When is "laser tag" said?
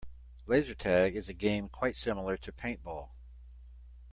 0.47-1.15